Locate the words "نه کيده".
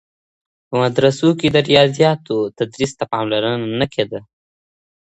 3.81-4.19